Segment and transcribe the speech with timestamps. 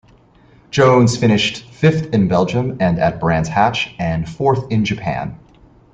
[0.71, 5.37] Jones finished fifth in Belgium and at Brands Hatch, and fourth in Japan.